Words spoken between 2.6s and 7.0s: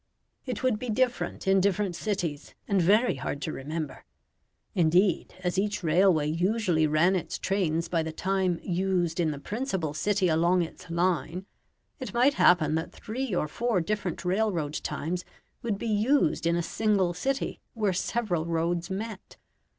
and very hard to remember. Indeed, as each railway usually